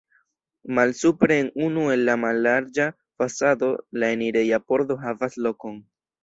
[0.77, 2.87] Malsupre en unu el la mallarĝa
[3.21, 3.69] fasado
[4.05, 5.79] la enireja pordo havas lokon.